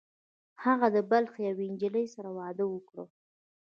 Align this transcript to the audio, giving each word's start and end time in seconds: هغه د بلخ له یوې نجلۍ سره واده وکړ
هغه 0.63 0.87
د 0.95 0.97
بلخ 1.11 1.31
له 1.39 1.43
یوې 1.49 1.65
نجلۍ 1.73 2.05
سره 2.15 2.29
واده 2.39 2.65
وکړ 2.69 2.97